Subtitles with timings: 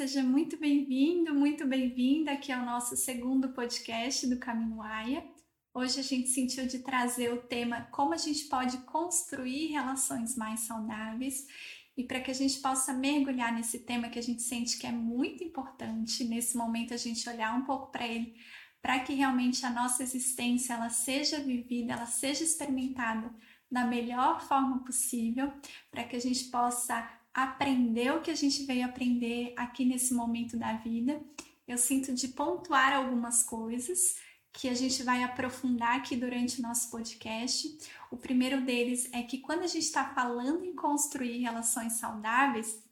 [0.00, 5.26] seja muito bem-vindo, muito bem-vinda aqui ao nosso segundo podcast do Caminho Aia.
[5.74, 10.60] Hoje a gente sentiu de trazer o tema como a gente pode construir relações mais
[10.60, 11.48] saudáveis
[11.96, 14.92] e para que a gente possa mergulhar nesse tema que a gente sente que é
[14.92, 18.36] muito importante nesse momento a gente olhar um pouco para ele,
[18.80, 23.34] para que realmente a nossa existência ela seja vivida, ela seja experimentada
[23.68, 25.52] da melhor forma possível,
[25.90, 30.56] para que a gente possa aprender o que a gente veio aprender aqui nesse momento
[30.56, 31.20] da vida.
[31.66, 34.16] Eu sinto de pontuar algumas coisas
[34.52, 37.78] que a gente vai aprofundar aqui durante o nosso podcast.
[38.10, 42.82] O primeiro deles é que quando a gente está falando em construir relações saudáveis,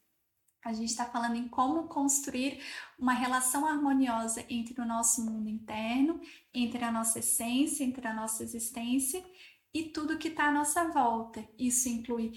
[0.65, 2.61] a gente está falando em como construir
[2.99, 6.21] uma relação harmoniosa entre o nosso mundo interno,
[6.53, 9.25] entre a nossa essência, entre a nossa existência
[9.73, 11.47] e tudo que está à nossa volta.
[11.59, 12.33] Isso inclui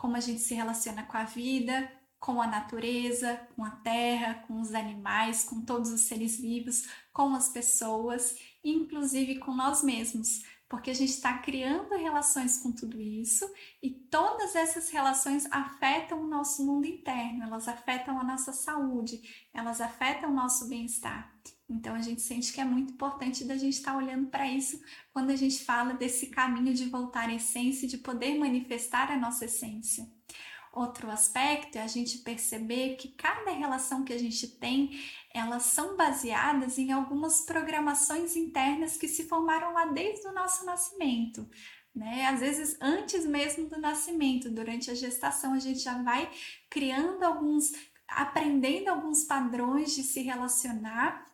[0.00, 4.58] como a gente se relaciona com a vida, com a natureza, com a terra, com
[4.58, 8.34] os animais, com todos os seres vivos, com as pessoas,
[8.64, 13.44] inclusive com nós mesmos, porque a gente está criando relações com tudo isso
[13.82, 19.20] e todas essas relações afetam o nosso mundo interno, elas afetam a nossa saúde,
[19.52, 21.34] elas afetam o nosso bem-estar.
[21.68, 24.80] Então a gente sente que é muito importante da gente estar tá olhando para isso
[25.12, 29.46] quando a gente fala desse caminho de voltar à essência, de poder manifestar a nossa
[29.46, 30.08] essência.
[30.72, 35.00] Outro aspecto é a gente perceber que cada relação que a gente tem,
[35.32, 41.48] elas são baseadas em algumas programações internas que se formaram lá desde o nosso nascimento.
[41.94, 42.26] Né?
[42.26, 46.30] Às vezes, antes mesmo do nascimento, durante a gestação, a gente já vai
[46.68, 47.72] criando alguns,
[48.08, 51.26] aprendendo alguns padrões de se relacionar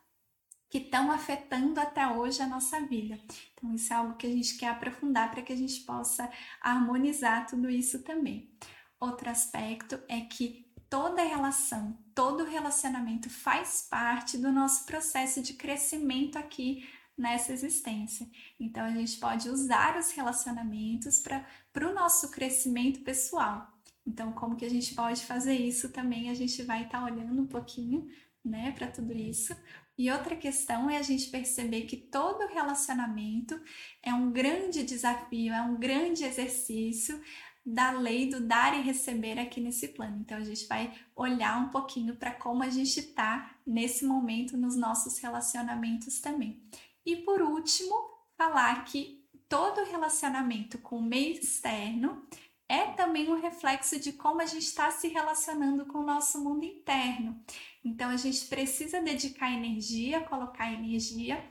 [0.68, 3.18] que estão afetando até hoje a nossa vida.
[3.54, 6.30] Então, isso é algo que a gente quer aprofundar para que a gente possa
[6.60, 8.50] harmonizar tudo isso também.
[8.98, 16.38] Outro aspecto é que toda relação, todo relacionamento faz parte do nosso processo de crescimento
[16.38, 18.28] aqui nessa existência.
[18.60, 23.72] Então a gente pode usar os relacionamentos para o nosso crescimento pessoal.
[24.06, 26.30] Então, como que a gente pode fazer isso também?
[26.30, 28.08] A gente vai estar tá olhando um pouquinho
[28.44, 29.56] né, para tudo isso.
[29.98, 33.60] E outra questão é a gente perceber que todo relacionamento
[34.02, 37.20] é um grande desafio, é um grande exercício
[37.66, 40.18] da lei do dar e receber aqui nesse plano.
[40.20, 44.76] Então a gente vai olhar um pouquinho para como a gente está nesse momento nos
[44.76, 46.62] nossos relacionamentos também.
[47.04, 47.92] E por último,
[48.36, 52.24] falar que todo relacionamento com o meio externo
[52.68, 56.64] é também um reflexo de como a gente está se relacionando com o nosso mundo
[56.64, 57.40] interno.
[57.84, 61.42] Então a gente precisa dedicar energia, colocar energia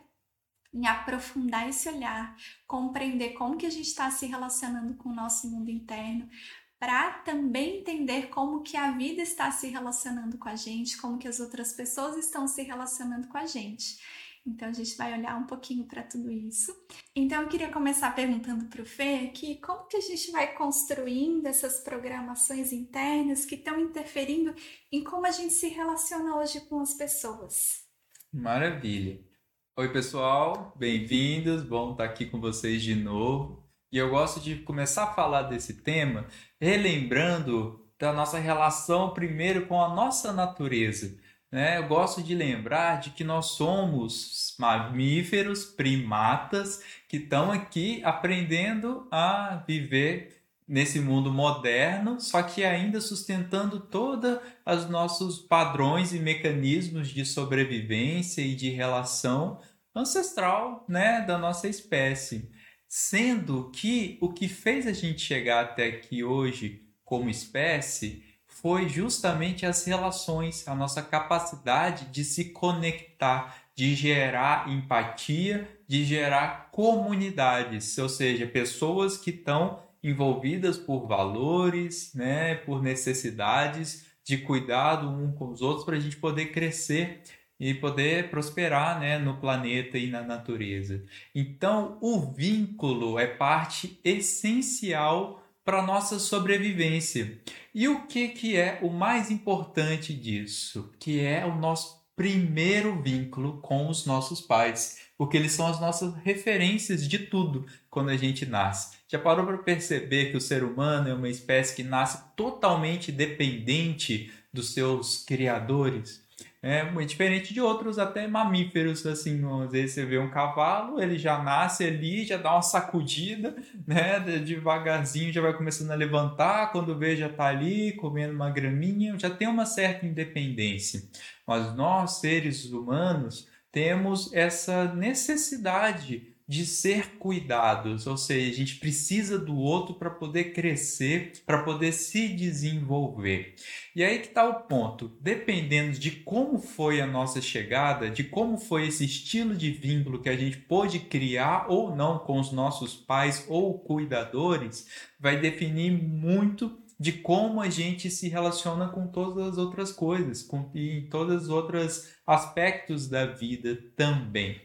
[0.76, 2.36] em aprofundar esse olhar,
[2.68, 6.30] compreender como que a gente está se relacionando com o nosso mundo interno,
[6.78, 11.30] para também entender como que a vida está se relacionando com a gente, como que
[11.30, 13.98] as outras pessoas estão se relacionando com a gente.
[14.46, 16.76] Então a gente vai olhar um pouquinho para tudo isso.
[17.16, 21.48] Então eu queria começar perguntando para o Fê aqui como que a gente vai construindo
[21.48, 24.54] essas programações internas que estão interferindo
[24.92, 27.86] em como a gente se relaciona hoje com as pessoas.
[28.32, 29.35] Maravilha.
[29.78, 31.62] Oi, pessoal, bem-vindos.
[31.62, 33.62] Bom estar aqui com vocês de novo.
[33.92, 36.28] E eu gosto de começar a falar desse tema
[36.62, 41.20] relembrando da nossa relação primeiro com a nossa natureza.
[41.52, 41.78] Né?
[41.78, 49.62] Eu gosto de lembrar de que nós somos mamíferos, primatas, que estão aqui aprendendo a
[49.68, 57.24] viver nesse mundo moderno, só que ainda sustentando todos os nossos padrões e mecanismos de
[57.24, 59.60] sobrevivência e de relação
[59.94, 62.50] ancestral, né, da nossa espécie.
[62.88, 69.66] Sendo que o que fez a gente chegar até aqui hoje como espécie foi justamente
[69.66, 78.10] as relações, a nossa capacidade de se conectar, de gerar empatia, de gerar comunidades, ou
[78.10, 85.62] seja, pessoas que estão envolvidas por valores, né, por necessidades de cuidado um com os
[85.62, 87.22] outros para a gente poder crescer
[87.60, 91.04] e poder prosperar né, no planeta e na natureza.
[91.34, 97.40] Então, o vínculo é parte essencial para nossa sobrevivência.
[97.74, 100.92] E o que, que é o mais importante disso?
[101.00, 106.14] Que é o nosso primeiro vínculo com os nossos pais, porque eles são as nossas
[106.24, 108.95] referências de tudo quando a gente nasce.
[109.16, 114.30] Já parou para perceber que o ser humano é uma espécie que nasce totalmente dependente
[114.52, 116.22] dos seus criadores?
[116.62, 121.18] É muito diferente de outros até mamíferos, assim, às vezes você vê um cavalo, ele
[121.18, 123.56] já nasce ali, já dá uma sacudida,
[123.88, 129.18] né, devagarzinho já vai começando a levantar, quando vê já tá ali comendo uma graminha,
[129.18, 131.04] já tem uma certa independência.
[131.48, 139.38] Mas nós, seres humanos, temos essa necessidade de ser cuidados, ou seja, a gente precisa
[139.40, 143.56] do outro para poder crescer, para poder se desenvolver.
[143.96, 145.12] E aí que está o ponto.
[145.20, 150.30] Dependendo de como foi a nossa chegada, de como foi esse estilo de vínculo que
[150.30, 154.88] a gente pôde criar ou não com os nossos pais ou cuidadores,
[155.20, 160.70] vai definir muito de como a gente se relaciona com todas as outras coisas, com
[160.74, 164.62] e em todos os outros aspectos da vida também.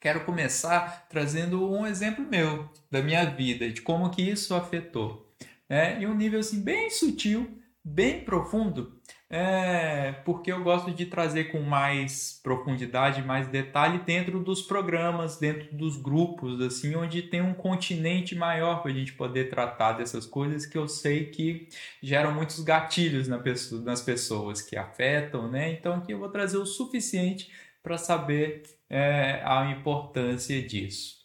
[0.00, 5.32] Quero começar trazendo um exemplo meu da minha vida, de como que isso afetou.
[5.68, 8.96] É, em um nível assim bem sutil, bem profundo,
[9.28, 15.74] é, porque eu gosto de trazer com mais profundidade, mais detalhe dentro dos programas, dentro
[15.76, 20.64] dos grupos, assim, onde tem um continente maior para a gente poder tratar dessas coisas
[20.64, 21.68] que eu sei que
[22.00, 25.72] geram muitos gatilhos na pessoa, nas pessoas que afetam, né?
[25.72, 27.50] Então aqui eu vou trazer o suficiente
[27.82, 31.16] para saber é, a importância disso.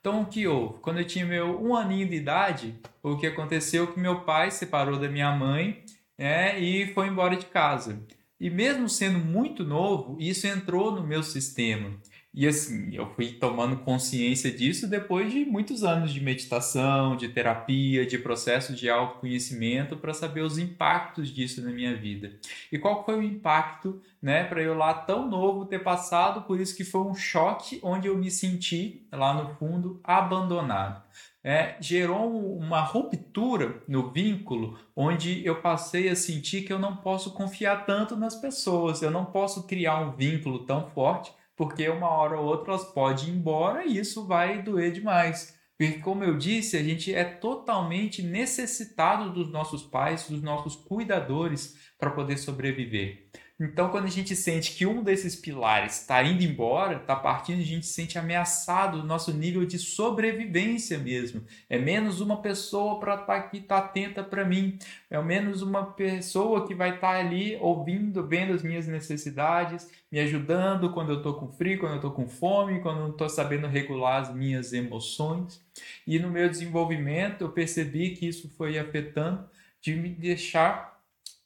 [0.00, 0.78] Então, o que houve?
[0.80, 4.50] Quando eu tinha meu um aninho de idade, o que aconteceu é que meu pai
[4.50, 5.84] separou da minha mãe
[6.16, 8.02] é, e foi embora de casa.
[8.40, 11.92] E mesmo sendo muito novo, isso entrou no meu sistema.
[12.32, 18.06] E assim, eu fui tomando consciência disso depois de muitos anos de meditação, de terapia,
[18.06, 22.32] de processo de autoconhecimento para saber os impactos disso na minha vida.
[22.70, 26.76] E qual foi o impacto, né, para eu lá tão novo ter passado por isso
[26.76, 31.02] que foi um choque onde eu me senti lá no fundo abandonado.
[31.42, 37.32] É, gerou uma ruptura no vínculo onde eu passei a sentir que eu não posso
[37.32, 42.40] confiar tanto nas pessoas, eu não posso criar um vínculo tão forte porque uma hora
[42.40, 45.54] ou outra elas podem ir embora e isso vai doer demais.
[45.76, 51.76] Porque, como eu disse, a gente é totalmente necessitado dos nossos pais, dos nossos cuidadores
[51.98, 53.28] para poder sobreviver.
[53.60, 57.64] Então, quando a gente sente que um desses pilares está indo embora, está partindo, a
[57.64, 61.44] gente se sente ameaçado o nosso nível de sobrevivência mesmo.
[61.68, 64.78] É menos uma pessoa para estar tá estar tá atenta para mim.
[65.10, 70.18] É menos uma pessoa que vai estar tá ali ouvindo, vendo as minhas necessidades, me
[70.20, 73.28] ajudando quando eu estou com frio, quando eu estou com fome, quando eu não estou
[73.28, 75.62] sabendo regular as minhas emoções.
[76.06, 79.46] E no meu desenvolvimento, eu percebi que isso foi afetando
[79.82, 80.99] de me deixar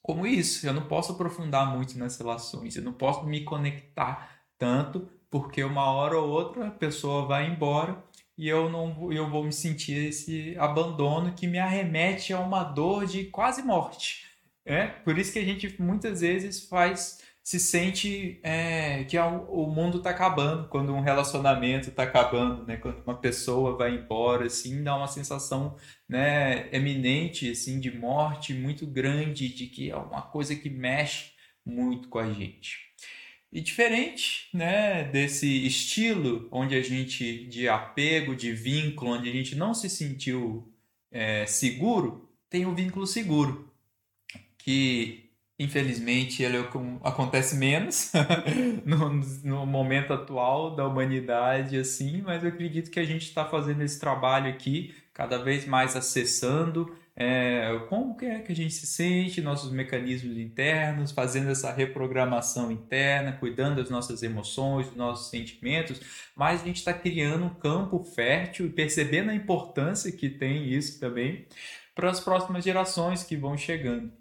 [0.05, 0.67] como isso.
[0.67, 5.91] Eu não posso aprofundar muito nas relações, eu não posso me conectar tanto, porque uma
[5.91, 7.97] hora ou outra a pessoa vai embora
[8.37, 13.07] e eu não eu vou me sentir esse abandono que me arremete a uma dor
[13.07, 14.25] de quase morte.
[14.63, 19.99] É por isso que a gente muitas vezes faz se sente é, que o mundo
[19.99, 22.77] está acabando, quando um relacionamento está acabando, né?
[22.77, 25.75] Quando uma pessoa vai embora, assim, dá uma sensação,
[26.07, 31.31] né, eminente, assim, de morte muito grande, de que é uma coisa que mexe
[31.65, 32.79] muito com a gente.
[33.51, 39.55] E diferente, né, desse estilo onde a gente de apego, de vínculo, onde a gente
[39.55, 40.71] não se sentiu
[41.11, 43.73] é, seguro, tem o vínculo seguro,
[44.57, 45.25] que
[45.57, 46.69] Infelizmente, ele é
[47.01, 48.11] acontece menos
[48.85, 49.09] no,
[49.41, 53.97] no, momento atual da humanidade, assim, mas eu acredito que a gente está fazendo esse
[53.97, 59.41] trabalho aqui, cada vez mais acessando é, como que é que a gente se sente,
[59.41, 66.01] nossos mecanismos internos, fazendo essa reprogramação interna, cuidando das nossas emoções, dos nossos sentimentos,
[66.35, 70.99] mas a gente está criando um campo fértil e percebendo a importância que tem isso
[70.99, 71.47] também
[71.95, 74.11] para as próximas gerações que vão chegando.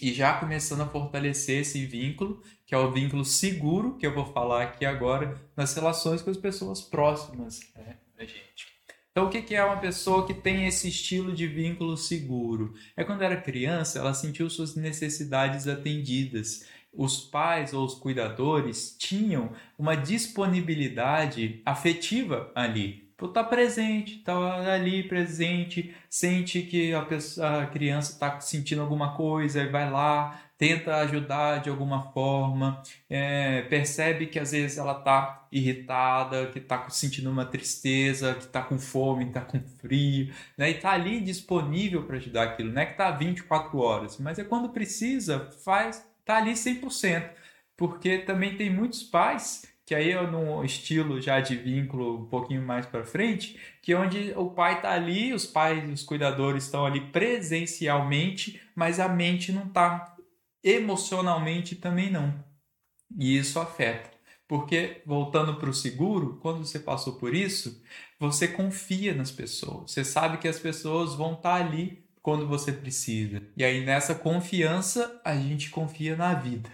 [0.00, 4.26] E já começando a fortalecer esse vínculo, que é o vínculo seguro, que eu vou
[4.32, 8.71] falar aqui agora, nas relações com as pessoas próximas né, da gente.
[9.12, 12.74] Então, o que é uma pessoa que tem esse estilo de vínculo seguro?
[12.96, 16.66] É quando era criança, ela sentiu suas necessidades atendidas.
[16.90, 24.34] Os pais ou os cuidadores tinham uma disponibilidade afetiva ali por estar tá presente, estar
[24.34, 29.88] tá ali presente, sente que a, pessoa, a criança está sentindo alguma coisa e vai
[29.88, 36.60] lá, tenta ajudar de alguma forma, é, percebe que às vezes ela está irritada, que
[36.60, 40.70] está sentindo uma tristeza, que está com fome, está com frio, né?
[40.70, 44.44] e está ali disponível para ajudar aquilo, não é que está 24 horas, mas é
[44.44, 47.28] quando precisa, faz, está ali 100%,
[47.76, 52.62] porque também tem muitos pais que aí é num estilo já de vínculo um pouquinho
[52.62, 56.86] mais para frente, que é onde o pai está ali, os pais, os cuidadores estão
[56.86, 60.11] ali presencialmente, mas a mente não está
[60.62, 62.34] emocionalmente também não.
[63.18, 64.10] E isso afeta.
[64.46, 67.82] Porque, voltando para o seguro, quando você passou por isso,
[68.18, 69.90] você confia nas pessoas.
[69.90, 73.42] Você sabe que as pessoas vão estar tá ali quando você precisa.
[73.56, 76.68] E aí, nessa confiança, a gente confia na vida.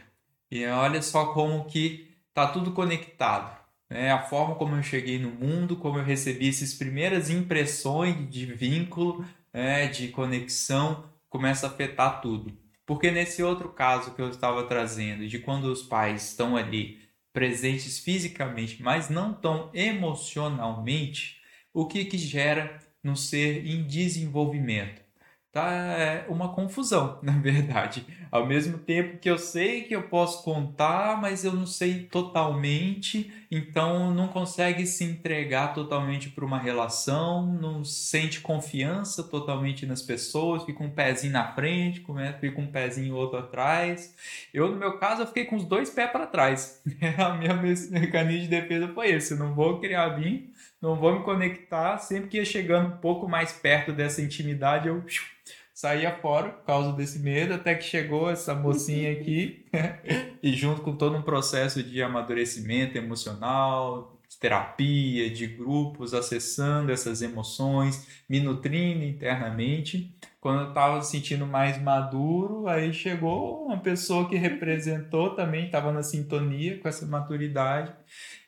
[0.51, 3.57] E olha só como que tá tudo conectado.
[3.89, 4.11] Né?
[4.11, 9.25] A forma como eu cheguei no mundo, como eu recebi essas primeiras impressões de vínculo,
[9.53, 9.87] né?
[9.87, 12.53] de conexão, começa a afetar tudo.
[12.89, 16.99] Porque nesse outro caso que eu estava trazendo, de quando os pais estão ali
[17.35, 21.39] presentes fisicamente, mas não tão emocionalmente,
[21.75, 25.03] o que, que gera no ser em desenvolvimento?
[25.53, 28.07] Tá é uma confusão, na verdade.
[28.31, 33.31] Ao mesmo tempo que eu sei que eu posso contar, mas eu não sei totalmente,
[33.51, 40.65] então não consegue se entregar totalmente para uma relação, não sente confiança totalmente nas pessoas,
[40.65, 42.05] fica um pezinho na frente,
[42.41, 44.15] fica um pezinho outro atrás.
[44.53, 46.83] Eu, no meu caso, eu fiquei com os dois pés para trás.
[47.17, 51.25] A minha mecanismo de defesa foi esse: eu não vou criar vínculo, não vou me
[51.25, 51.97] conectar.
[51.99, 55.03] Sempre que ia chegando um pouco mais perto dessa intimidade, eu
[55.73, 59.65] saía fora por causa desse medo, até que chegou essa mocinha aqui
[60.43, 67.23] e junto com todo um processo de amadurecimento emocional, de terapia, de grupos, acessando essas
[67.23, 70.15] emoções, me nutrindo internamente.
[70.41, 76.03] Quando eu estava sentindo mais maduro, aí chegou uma pessoa que representou também, estava na
[76.03, 77.93] sintonia com essa maturidade,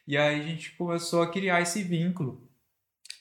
[0.07, 2.51] e aí a gente começou a criar esse vínculo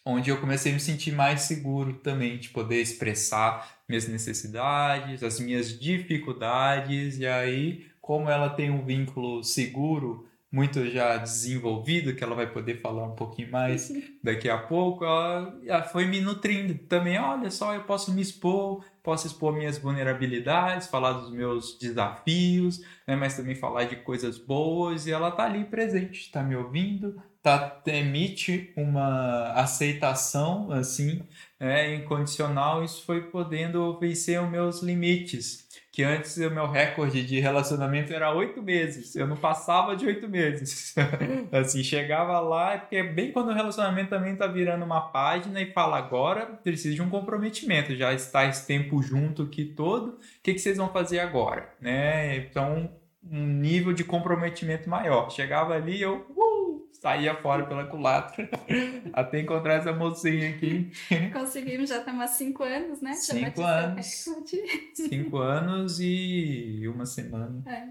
[0.05, 5.39] onde eu comecei a me sentir mais seguro também de poder expressar minhas necessidades, as
[5.39, 12.33] minhas dificuldades, e aí, como ela tem um vínculo seguro, muito já desenvolvido, que ela
[12.33, 17.19] vai poder falar um pouquinho mais daqui a pouco, ela foi me nutrindo também.
[17.19, 23.15] Olha só, eu posso me expor, posso expor minhas vulnerabilidades, falar dos meus desafios, né,
[23.15, 27.79] mas também falar de coisas boas, e ela tá ali presente, está me ouvindo, tá,
[27.85, 31.21] emite uma aceitação assim
[31.59, 37.39] é, incondicional isso foi podendo vencer os meus limites que antes o meu recorde de
[37.39, 39.15] relacionamento era oito meses.
[39.15, 40.93] Eu não passava de oito meses.
[41.51, 45.72] Assim chegava lá porque é bem quando o relacionamento também tá virando uma página e
[45.72, 50.53] fala agora precisa de um comprometimento já está esse tempo junto aqui todo o que,
[50.53, 51.69] que vocês vão fazer agora?
[51.79, 52.38] né?
[52.38, 52.89] Então
[53.24, 55.29] um nível de comprometimento maior.
[55.29, 56.58] Chegava ali eu uh,
[57.00, 58.50] saía fora pela culatra
[59.13, 60.91] até encontrar essa mocinha aqui.
[61.34, 63.13] Conseguimos, já estamos há cinco anos, né?
[63.13, 64.06] Cinco anos.
[64.94, 67.63] Cinco anos e uma semana.
[67.65, 67.88] É.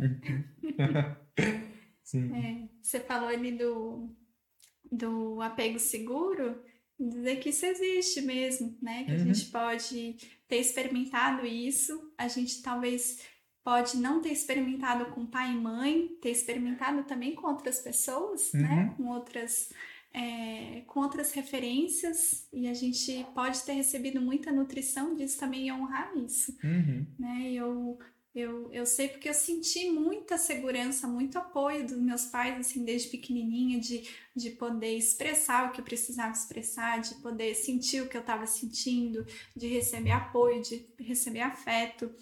[2.05, 2.33] Sim.
[2.35, 4.15] É, você falou ali do,
[4.91, 6.62] do apego seguro,
[6.99, 9.05] dizer que isso existe mesmo, né?
[9.05, 9.17] Que uhum.
[9.17, 13.21] a gente pode ter experimentado isso, a gente talvez
[13.68, 18.62] pode não ter experimentado com pai e mãe, ter experimentado também com outras pessoas, né?
[18.62, 18.76] uhum.
[18.76, 18.94] né?
[18.96, 19.70] Com outras,
[20.10, 25.72] é, com outras referências e a gente pode ter recebido muita nutrição disso também e
[25.72, 27.06] honrar isso, uhum.
[27.18, 27.52] né?
[27.52, 27.98] Eu
[28.34, 33.08] eu, eu sei porque eu senti muita segurança, muito apoio dos meus pais, assim, desde
[33.08, 38.16] pequenininha, de, de poder expressar o que eu precisava expressar, de poder sentir o que
[38.16, 42.14] eu estava sentindo, de receber apoio, de receber afeto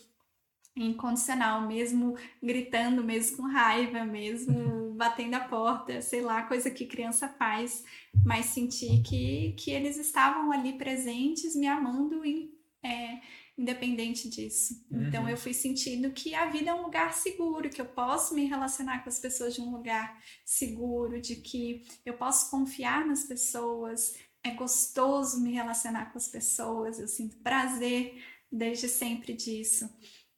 [0.76, 7.28] incondicional, mesmo gritando, mesmo com raiva, mesmo batendo a porta, sei lá, coisa que criança
[7.28, 7.84] faz,
[8.24, 12.50] mas senti que, que eles estavam ali presentes, me amando, em,
[12.82, 13.20] é,
[13.56, 14.84] independente disso.
[14.86, 15.08] Então, uhum.
[15.08, 18.44] Então eu fui sentindo que a vida é um lugar seguro, que eu posso me
[18.44, 24.14] relacionar com as pessoas de um lugar seguro, de que eu posso confiar nas pessoas,
[24.44, 29.88] é gostoso me relacionar com as pessoas, eu sinto prazer desde sempre disso.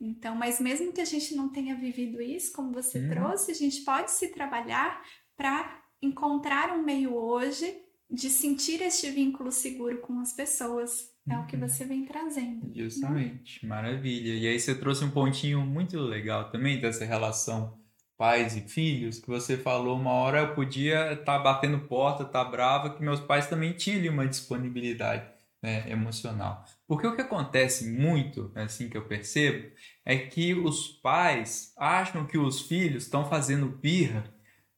[0.01, 3.11] Então, mas mesmo que a gente não tenha vivido isso, como você uhum.
[3.11, 5.03] trouxe, a gente pode se trabalhar
[5.37, 7.77] para encontrar um meio hoje
[8.11, 11.11] de sentir este vínculo seguro com as pessoas.
[11.29, 11.43] É uhum.
[11.43, 11.69] o que uhum.
[11.69, 12.67] você vem trazendo.
[12.67, 12.73] Né?
[12.75, 13.69] Justamente, né?
[13.69, 14.35] maravilha.
[14.35, 17.79] E aí você trouxe um pontinho muito legal também dessa relação
[18.17, 22.45] pais e filhos, que você falou uma hora eu podia estar tá batendo porta, estar
[22.45, 25.25] tá brava, que meus pais também tinham ali uma disponibilidade
[25.63, 26.65] né, emocional.
[26.89, 29.71] Porque o que acontece muito, assim que eu percebo,
[30.05, 34.25] é que os pais acham que os filhos estão fazendo birra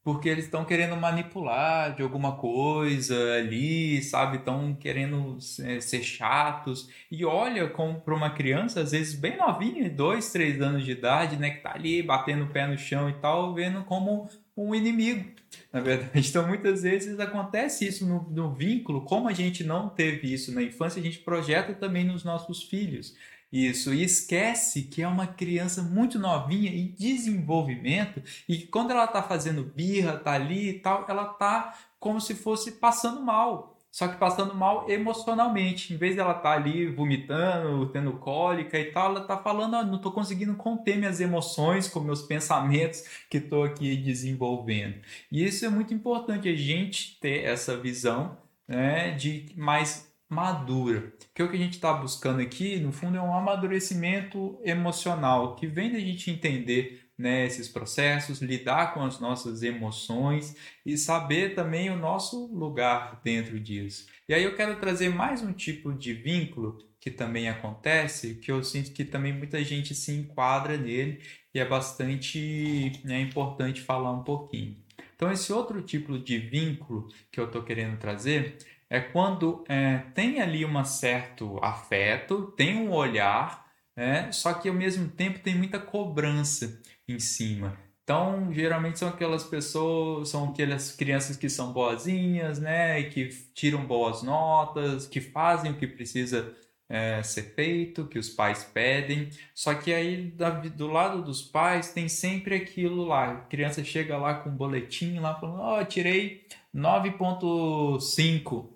[0.03, 4.37] porque eles estão querendo manipular de alguma coisa ali, sabe?
[4.37, 6.89] Estão querendo é, ser chatos.
[7.11, 11.51] E olha para uma criança, às vezes bem novinha, dois, três anos de idade, né?
[11.51, 14.27] Que tá ali batendo o pé no chão e tal, vendo como
[14.57, 15.31] um inimigo,
[15.71, 16.11] na verdade.
[16.29, 20.61] Então, muitas vezes acontece isso no, no, vínculo, como a gente não teve isso na
[20.61, 23.15] infância, a gente projeta também nos nossos filhos.
[23.51, 29.05] isso e esquece que é uma criança muito novinha em desenvolvimento e que quando ela
[29.05, 34.07] está fazendo birra, tá ali e tal, ela tá como se fosse passando mal só
[34.07, 35.93] que passando mal emocionalmente.
[35.93, 39.83] Em vez dela estar tá ali vomitando, tendo cólica e tal, ela está falando: ah,
[39.83, 44.95] não estou conseguindo conter minhas emoções com meus pensamentos que estou aqui desenvolvendo.
[45.29, 51.13] E isso é muito importante a gente ter essa visão né, de mais madura.
[51.27, 55.67] Porque o que a gente está buscando aqui, no fundo, é um amadurecimento emocional que
[55.67, 61.89] vem da gente entender né, esses processos, lidar com as nossas emoções e saber também
[61.89, 64.07] o nosso lugar dentro disso.
[64.27, 68.63] E aí eu quero trazer mais um tipo de vínculo que também acontece, que eu
[68.63, 71.21] sinto que também muita gente se enquadra nele
[71.53, 74.77] e é bastante né, importante falar um pouquinho.
[75.15, 78.57] Então, esse outro tipo de vínculo que eu estou querendo trazer
[78.89, 84.75] é quando é, tem ali um certo afeto, tem um olhar, é, só que ao
[84.75, 87.77] mesmo tempo tem muita cobrança em cima.
[88.03, 93.03] Então, geralmente são aquelas pessoas, são aquelas crianças que são boazinhas, né?
[93.03, 96.53] Que tiram boas notas, que fazem o que precisa
[96.89, 99.29] é, ser feito, que os pais pedem.
[99.55, 100.29] Só que aí
[100.75, 103.31] do lado dos pais tem sempre aquilo lá.
[103.31, 108.69] A criança chega lá com um boletim lá falando, ó, oh, tirei 9.5.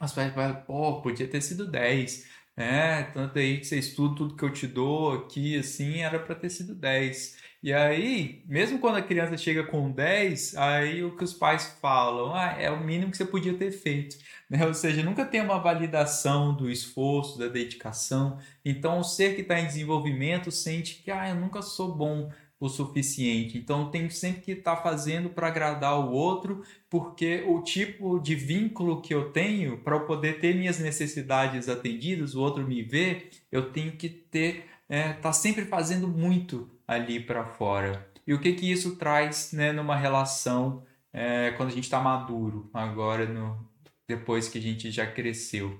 [0.00, 2.26] Os pais falam, pô, podia ter sido 10.
[2.56, 6.36] É, tanto aí que você estuda tudo que eu te dou aqui, assim, era para
[6.36, 7.36] ter sido 10.
[7.60, 12.32] E aí, mesmo quando a criança chega com 10, aí o que os pais falam,
[12.34, 14.16] ah, é o mínimo que você podia ter feito.
[14.50, 14.64] Né?
[14.66, 18.38] Ou seja, nunca tem uma validação do esforço, da dedicação.
[18.62, 22.30] Então, o ser que está em desenvolvimento sente que, ah, eu nunca sou bom
[22.66, 23.58] o suficiente.
[23.58, 28.34] Então, tem sempre que estar tá fazendo para agradar o outro, porque o tipo de
[28.34, 33.30] vínculo que eu tenho para eu poder ter minhas necessidades atendidas, o outro me ver,
[33.52, 38.08] eu tenho que ter, é, tá sempre fazendo muito ali para fora.
[38.26, 42.70] E o que que isso traz né, numa relação é, quando a gente está maduro,
[42.72, 43.68] agora no,
[44.08, 45.78] depois que a gente já cresceu?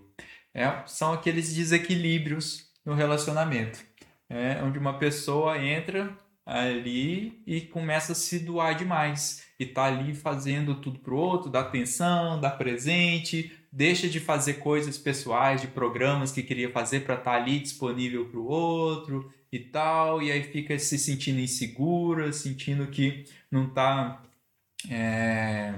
[0.53, 3.83] É, são aqueles desequilíbrios no relacionamento,
[4.29, 10.15] é, onde uma pessoa entra ali e começa a se doar demais e tá ali
[10.15, 16.33] fazendo tudo pro outro, dá atenção, dá presente, deixa de fazer coisas pessoais, de programas
[16.33, 20.43] que queria fazer para estar tá ali disponível para o outro e tal, e aí
[20.43, 24.23] fica se sentindo insegura, sentindo que não está
[24.91, 25.73] é,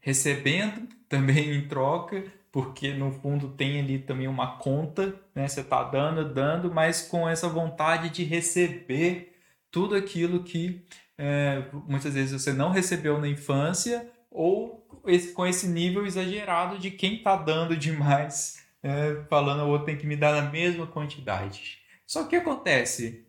[0.00, 5.48] recebendo também em troca, porque no fundo tem ali também uma conta, né?
[5.48, 9.31] Você está dando, dando, mas com essa vontade de receber
[9.72, 10.86] tudo aquilo que
[11.18, 16.90] é, muitas vezes você não recebeu na infância ou esse, com esse nível exagerado de
[16.90, 21.78] quem está dando demais, é, falando o outro tem que me dar a mesma quantidade.
[22.06, 23.26] Só que acontece?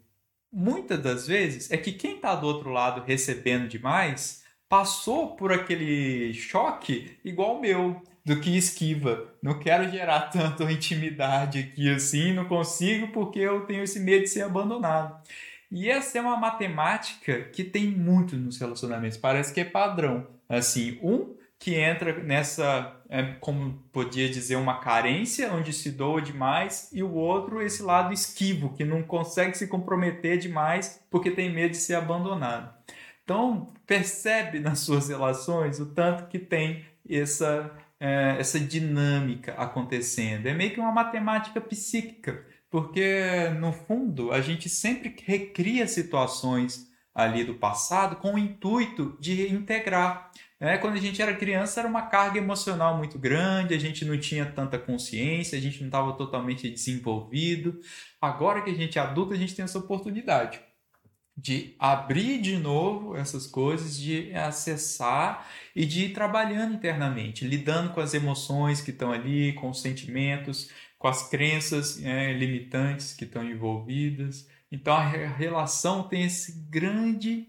[0.51, 6.33] Muitas das vezes é que quem está do outro lado recebendo demais passou por aquele
[6.33, 9.33] choque igual o meu, do que esquiva.
[9.41, 14.29] Não quero gerar tanto intimidade aqui assim, não consigo porque eu tenho esse medo de
[14.29, 15.21] ser abandonado.
[15.73, 20.27] E essa é uma matemática que tem muito nos relacionamentos, parece que é padrão.
[20.47, 26.91] Assim, um que entra nessa, é, como podia dizer, uma carência, onde se doa demais,
[26.93, 31.71] e o outro, esse lado esquivo, que não consegue se comprometer demais porque tem medo
[31.71, 32.71] de ser abandonado.
[33.23, 40.45] Então, percebe nas suas relações o tanto que tem essa, é, essa dinâmica acontecendo.
[40.45, 47.43] É meio que uma matemática psíquica, porque no fundo a gente sempre recria situações ali
[47.43, 50.31] do passado com o intuito de integrar.
[50.59, 54.17] É, quando a gente era criança, era uma carga emocional muito grande, a gente não
[54.17, 57.79] tinha tanta consciência, a gente não estava totalmente desenvolvido.
[58.19, 60.59] Agora que a gente é adulto, a gente tem essa oportunidade
[61.35, 67.99] de abrir de novo essas coisas, de acessar e de ir trabalhando internamente, lidando com
[67.99, 70.69] as emoções que estão ali, com os sentimentos,
[71.03, 74.47] com as crenças é, limitantes que estão envolvidas.
[74.71, 77.45] Então a relação tem esse grande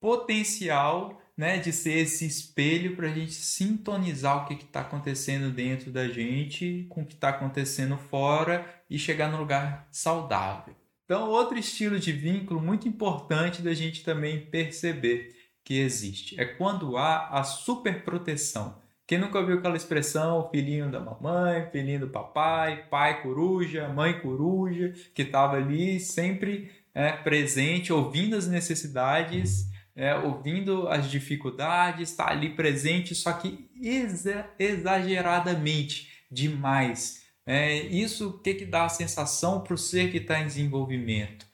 [0.00, 5.92] potencial né, de ser esse espelho para a gente sintonizar o que está acontecendo dentro
[5.92, 10.74] da gente com o que está acontecendo fora e chegar num lugar saudável.
[11.04, 15.32] Então, outro estilo de vínculo muito importante da gente também perceber
[15.64, 18.82] que existe é quando há a superproteção.
[19.10, 24.94] Quem nunca ouviu aquela expressão, filhinho da mamãe, filhinho do papai, pai coruja, mãe coruja,
[25.12, 32.50] que estava ali sempre é, presente, ouvindo as necessidades é, ouvindo as dificuldades, está ali
[32.50, 39.74] presente, só que exa exageradamente demais É, isso o que, que dá a sensação para
[39.74, 41.44] o ser que está em desenvolvimento?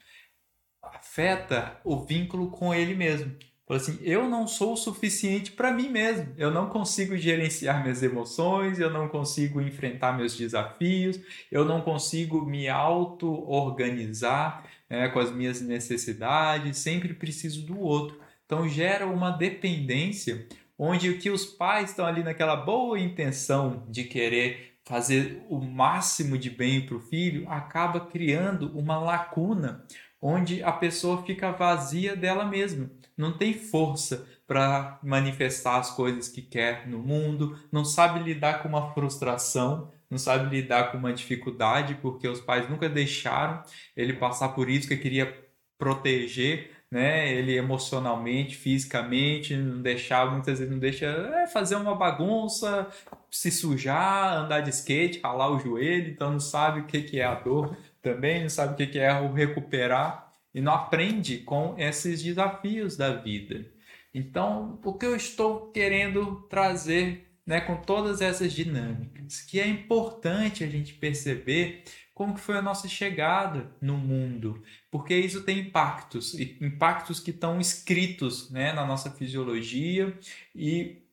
[0.79, 3.35] Afeta o vínculo com ele mesmo.
[3.67, 6.33] Fala assim, eu não sou o suficiente para mim mesmo.
[6.37, 11.19] Eu não consigo gerenciar minhas emoções, eu não consigo enfrentar meus desafios,
[11.51, 18.17] eu não consigo me auto-organizar né, com as minhas necessidades, sempre preciso do outro.
[18.45, 20.47] Então gera uma dependência
[20.79, 26.37] onde o que os pais estão ali naquela boa intenção de querer fazer o máximo
[26.37, 29.83] de bem para o filho, acaba criando uma lacuna
[30.21, 36.41] onde a pessoa fica vazia dela mesma, não tem força para manifestar as coisas que
[36.41, 41.95] quer no mundo, não sabe lidar com uma frustração, não sabe lidar com uma dificuldade,
[41.95, 43.61] porque os pais nunca deixaram
[43.95, 45.45] ele passar por isso, que queria
[45.77, 47.33] proteger né?
[47.33, 52.87] Ele emocionalmente, fisicamente, não deixava, muitas vezes não deixa é, fazer uma bagunça,
[53.29, 57.25] se sujar, andar de skate, ralar o joelho, então não sabe o que, que é
[57.25, 60.26] a dor também, não sabe o que, que é o recuperar
[60.57, 63.71] e não aprende com esses desafios da vida.
[64.11, 70.63] Então, o que eu estou querendo trazer né, com todas essas dinâmicas, que é importante
[70.63, 76.33] a gente perceber como que foi a nossa chegada no mundo, porque isso tem impactos,
[76.59, 80.17] impactos que estão escritos né, na nossa fisiologia
[80.55, 81.03] e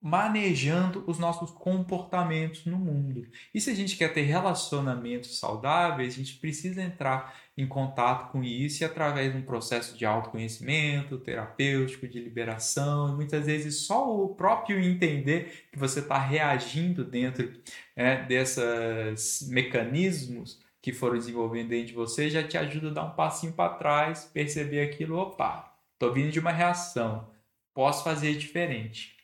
[0.00, 3.28] manejando os nossos comportamentos no mundo.
[3.54, 8.42] E se a gente quer ter relacionamentos saudáveis, a gente precisa entrar em contato com
[8.42, 14.14] isso e através de um processo de autoconhecimento, terapêutico, de liberação, e muitas vezes só
[14.14, 17.52] o próprio entender que você está reagindo dentro
[17.94, 23.14] é, desses mecanismos que foram desenvolvendo dentro de você já te ajuda a dar um
[23.14, 27.30] passinho para trás, perceber aquilo, opa, estou vindo de uma reação,
[27.74, 29.16] posso fazer diferente.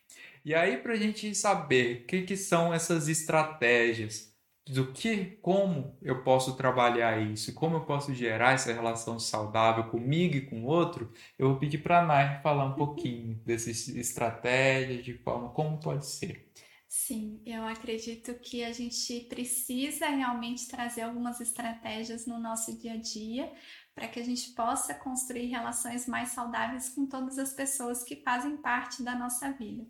[0.45, 4.33] E aí, para a gente saber o que, que são essas estratégias,
[4.69, 10.35] do que, como eu posso trabalhar isso, como eu posso gerar essa relação saudável comigo
[10.35, 15.03] e com o outro, eu vou pedir para a Nai falar um pouquinho dessas estratégias,
[15.03, 16.47] de forma como pode ser.
[16.87, 22.97] Sim, eu acredito que a gente precisa realmente trazer algumas estratégias no nosso dia a
[22.97, 23.51] dia
[23.93, 28.55] para que a gente possa construir relações mais saudáveis com todas as pessoas que fazem
[28.57, 29.85] parte da nossa vida.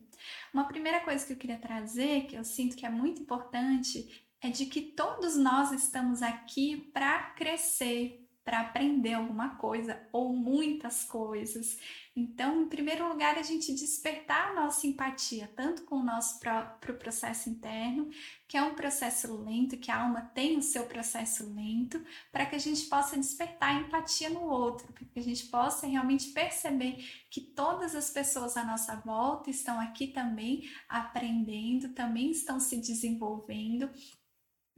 [0.53, 4.49] Uma primeira coisa que eu queria trazer, que eu sinto que é muito importante, é
[4.49, 11.77] de que todos nós estamos aqui para crescer, para aprender alguma coisa ou muitas coisas.
[12.15, 16.95] Então, em primeiro lugar, a gente despertar a nossa empatia, tanto com o nosso próprio
[16.95, 18.09] processo interno,
[18.47, 22.55] que é um processo lento, que a alma tem o seu processo lento, para que
[22.55, 27.05] a gente possa despertar a empatia no outro, para que a gente possa realmente perceber
[27.29, 33.89] que todas as pessoas à nossa volta estão aqui também aprendendo, também estão se desenvolvendo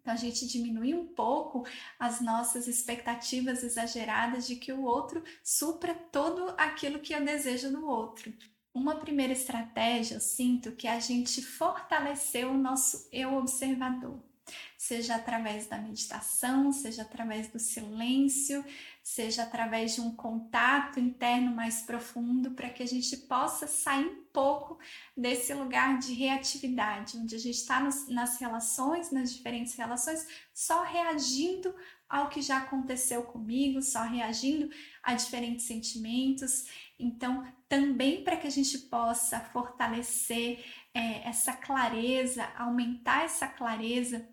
[0.09, 1.63] então, a gente diminui um pouco
[1.99, 7.85] as nossas expectativas exageradas de que o outro supra tudo aquilo que eu desejo no
[7.85, 8.33] outro.
[8.73, 14.28] Uma primeira estratégia, eu sinto que é a gente fortalecer o nosso eu observador
[14.77, 18.63] seja através da meditação, seja através do silêncio,
[19.03, 24.23] seja através de um contato interno mais profundo, para que a gente possa sair um
[24.31, 24.77] pouco
[25.15, 31.73] desse lugar de reatividade, onde a gente está nas relações, nas diferentes relações, só reagindo
[32.09, 34.69] ao que já aconteceu comigo, só reagindo
[35.03, 36.65] a diferentes sentimentos.
[36.97, 44.27] Então, também para que a gente possa fortalecer é, essa clareza, aumentar essa clareza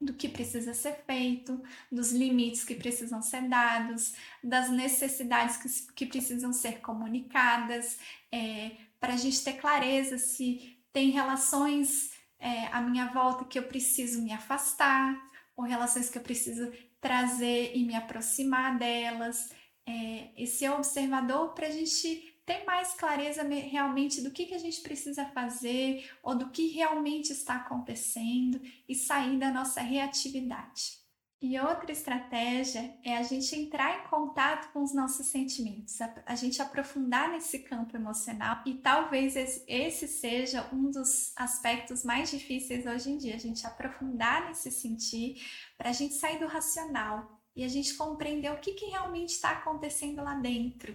[0.00, 6.06] do que precisa ser feito, dos limites que precisam ser dados, das necessidades que, que
[6.06, 7.98] precisam ser comunicadas,
[8.30, 13.62] é, para a gente ter clareza se tem relações é, à minha volta que eu
[13.64, 15.16] preciso me afastar,
[15.56, 19.50] ou relações que eu preciso trazer e me aproximar delas.
[19.86, 24.80] É, esse observador para a gente ter mais clareza realmente do que, que a gente
[24.80, 31.04] precisa fazer ou do que realmente está acontecendo e sair da nossa reatividade.
[31.42, 36.62] E outra estratégia é a gente entrar em contato com os nossos sentimentos, a, gente
[36.62, 39.36] aprofundar nesse campo emocional e talvez
[39.68, 45.46] esse seja um dos aspectos mais difíceis hoje em dia, a gente aprofundar nesse sentir
[45.76, 49.52] para a gente sair do racional e a gente compreender o que, que realmente está
[49.52, 50.94] acontecendo lá dentro,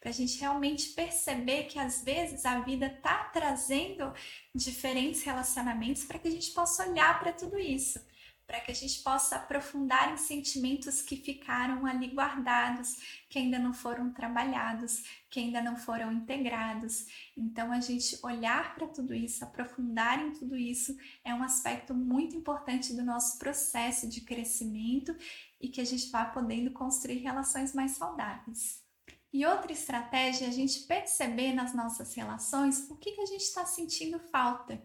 [0.00, 4.12] para a gente realmente perceber que às vezes a vida está trazendo
[4.52, 8.04] diferentes relacionamentos para que a gente possa olhar para tudo isso,
[8.50, 12.96] para que a gente possa aprofundar em sentimentos que ficaram ali guardados,
[13.28, 17.06] que ainda não foram trabalhados, que ainda não foram integrados.
[17.36, 22.34] Então, a gente olhar para tudo isso, aprofundar em tudo isso, é um aspecto muito
[22.34, 25.16] importante do nosso processo de crescimento
[25.60, 28.82] e que a gente vá podendo construir relações mais saudáveis.
[29.32, 33.42] E outra estratégia é a gente perceber nas nossas relações o que, que a gente
[33.42, 34.82] está sentindo falta.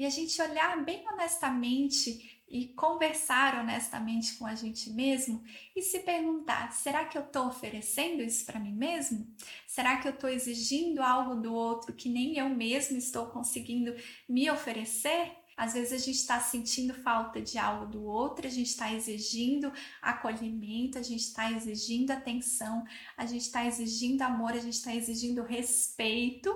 [0.00, 5.44] E a gente olhar bem honestamente e conversar honestamente com a gente mesmo
[5.76, 9.30] e se perguntar: será que eu estou oferecendo isso para mim mesmo?
[9.66, 13.94] Será que eu estou exigindo algo do outro que nem eu mesmo estou conseguindo
[14.26, 15.32] me oferecer?
[15.54, 19.70] Às vezes a gente está sentindo falta de algo do outro, a gente está exigindo
[20.00, 22.82] acolhimento, a gente está exigindo atenção,
[23.14, 26.50] a gente está exigindo amor, a gente está exigindo respeito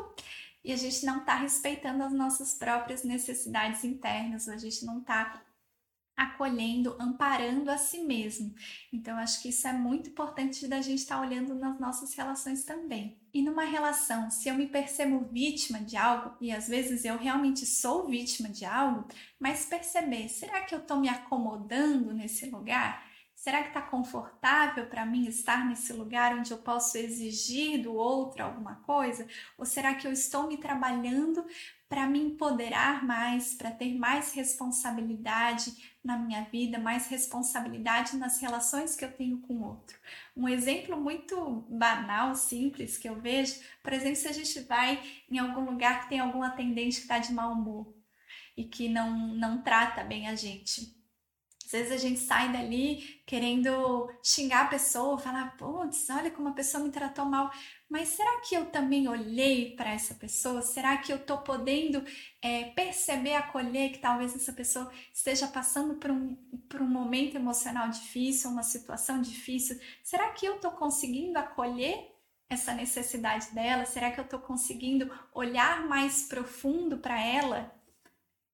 [0.64, 5.42] e a gente não está respeitando as nossas próprias necessidades internas, a gente não está
[6.16, 8.54] acolhendo, amparando a si mesmo.
[8.92, 12.64] Então, acho que isso é muito importante da gente estar tá olhando nas nossas relações
[12.64, 13.18] também.
[13.32, 17.66] E numa relação, se eu me percebo vítima de algo, e às vezes eu realmente
[17.66, 19.06] sou vítima de algo,
[19.40, 23.03] mas perceber, será que eu estou me acomodando nesse lugar?
[23.44, 28.42] Será que está confortável para mim estar nesse lugar onde eu posso exigir do outro
[28.42, 29.28] alguma coisa?
[29.58, 31.44] Ou será que eu estou me trabalhando
[31.86, 38.96] para me empoderar mais, para ter mais responsabilidade na minha vida, mais responsabilidade nas relações
[38.96, 39.98] que eu tenho com o outro?
[40.34, 45.38] Um exemplo muito banal, simples que eu vejo, por exemplo, se a gente vai em
[45.38, 47.94] algum lugar que tem algum atendente que está de mau humor
[48.56, 51.03] e que não, não trata bem a gente
[51.64, 56.52] às vezes a gente sai dali querendo xingar a pessoa, falar, putz, olha como a
[56.52, 57.50] pessoa me tratou mal.
[57.88, 60.60] Mas será que eu também olhei para essa pessoa?
[60.60, 62.04] Será que eu estou podendo
[62.42, 66.36] é, perceber, acolher que talvez essa pessoa esteja passando por um,
[66.68, 69.80] por um momento emocional difícil, uma situação difícil?
[70.02, 72.12] Será que eu estou conseguindo acolher
[72.48, 73.86] essa necessidade dela?
[73.86, 77.74] Será que eu estou conseguindo olhar mais profundo para ela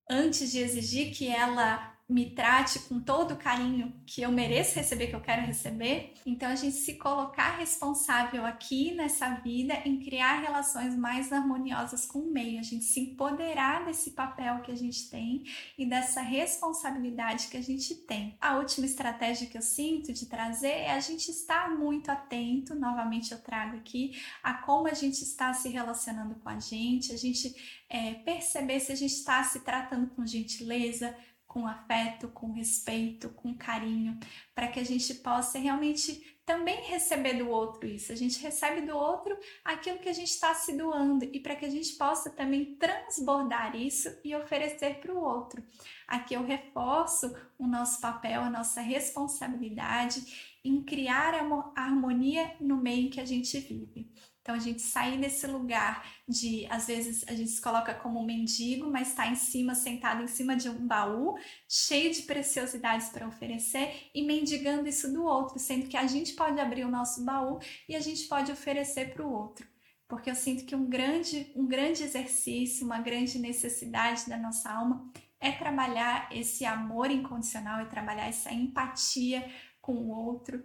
[0.09, 5.07] antes de exigir que ela me trate com todo o carinho que eu mereço receber,
[5.07, 6.15] que eu quero receber.
[6.27, 12.19] Então, a gente se colocar responsável aqui nessa vida em criar relações mais harmoniosas com
[12.19, 15.45] o meio, a gente se empoderar desse papel que a gente tem
[15.79, 18.37] e dessa responsabilidade que a gente tem.
[18.41, 23.33] A última estratégia que eu sinto de trazer é a gente estar muito atento, novamente
[23.33, 27.55] eu trago aqui, a como a gente está se relacionando com a gente, a gente
[27.89, 31.15] é, perceber se a gente está se tratando com gentileza,
[31.51, 34.17] com afeto, com respeito, com carinho,
[34.55, 38.13] para que a gente possa realmente também receber do outro isso.
[38.13, 41.67] A gente recebe do outro aquilo que a gente está se doando e para que
[41.67, 45.61] a gente possa também transbordar isso e oferecer para o outro.
[46.07, 51.35] Aqui eu reforço o nosso papel, a nossa responsabilidade em criar
[51.75, 54.09] harmonia no meio que a gente vive.
[54.51, 58.27] Então, a gente sair desse lugar de, às vezes, a gente se coloca como um
[58.27, 63.29] mendigo, mas está em cima, sentado em cima de um baú, cheio de preciosidades para
[63.29, 67.61] oferecer e mendigando isso do outro, sendo que a gente pode abrir o nosso baú
[67.89, 69.65] e a gente pode oferecer para o outro.
[70.09, 75.09] Porque eu sinto que um grande, um grande exercício, uma grande necessidade da nossa alma
[75.39, 79.49] é trabalhar esse amor incondicional, é trabalhar essa empatia
[79.81, 80.61] com o outro,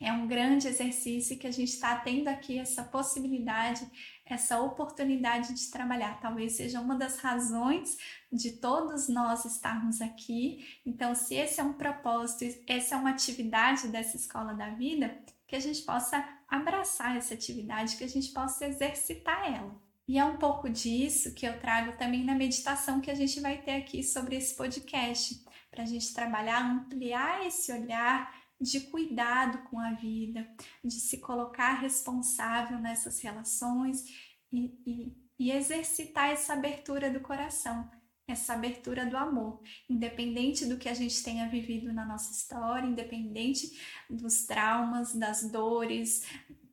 [0.00, 3.84] é um grande exercício que a gente está tendo aqui essa possibilidade,
[4.24, 6.20] essa oportunidade de trabalhar.
[6.20, 7.96] Talvez seja uma das razões
[8.32, 10.80] de todos nós estarmos aqui.
[10.86, 15.56] Então, se esse é um propósito, essa é uma atividade dessa escola da vida, que
[15.56, 19.74] a gente possa abraçar essa atividade, que a gente possa exercitar ela.
[20.06, 23.58] E é um pouco disso que eu trago também na meditação que a gente vai
[23.60, 29.78] ter aqui sobre esse podcast, para a gente trabalhar, ampliar esse olhar de cuidado com
[29.78, 30.48] a vida,
[30.84, 34.04] de se colocar responsável nessas relações
[34.52, 37.88] e, e, e exercitar essa abertura do coração,
[38.26, 43.80] essa abertura do amor, independente do que a gente tenha vivido na nossa história, independente
[44.10, 46.26] dos traumas, das dores,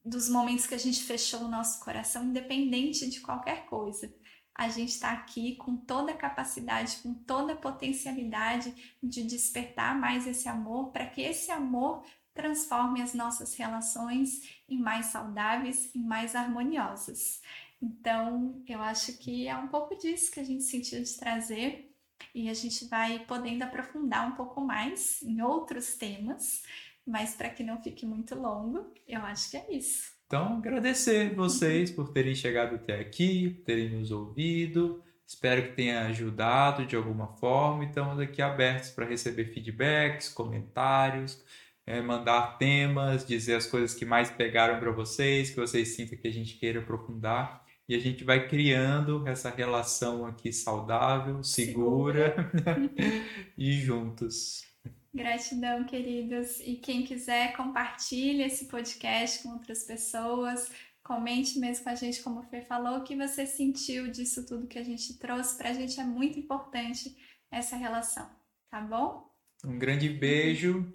[0.03, 4.13] dos momentos que a gente fechou o nosso coração, independente de qualquer coisa
[4.55, 10.25] a gente está aqui com toda a capacidade, com toda a potencialidade de despertar mais
[10.25, 16.35] esse amor, para que esse amor transforme as nossas relações em mais saudáveis e mais
[16.35, 17.41] harmoniosas.
[17.81, 21.93] Então, eu acho que é um pouco disso que a gente sentiu de trazer
[22.33, 26.63] e a gente vai podendo aprofundar um pouco mais em outros temas,
[27.05, 30.14] mas para que não fique muito longo, eu acho que é isso.
[30.35, 35.01] Então, agradecer vocês por terem chegado até aqui, por terem nos ouvido.
[35.25, 41.41] Espero que tenha ajudado de alguma forma estamos aqui abertos para receber feedbacks, comentários,
[41.87, 46.27] é, mandar temas, dizer as coisas que mais pegaram para vocês, que vocês sintam que
[46.27, 47.63] a gente queira aprofundar.
[47.87, 52.91] E a gente vai criando essa relação aqui saudável, segura, segura.
[53.57, 54.74] e juntos.
[55.15, 56.59] Gratidão, queridos.
[56.59, 60.69] E quem quiser, compartilhe esse podcast com outras pessoas.
[61.01, 64.67] Comente mesmo com a gente, como o Fê falou, o que você sentiu disso tudo
[64.67, 65.57] que a gente trouxe.
[65.57, 67.15] Para a gente é muito importante
[67.49, 68.29] essa relação,
[68.69, 69.31] tá bom?
[69.63, 70.91] Um grande beijo.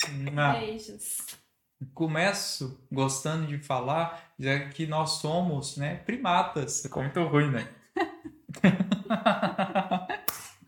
[0.58, 1.16] Beijos.
[1.94, 6.82] Começo gostando de falar já que nós somos né, primatas.
[6.82, 7.66] Ficou muito ruim, né?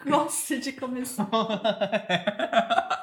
[0.07, 1.29] Gosto de começar.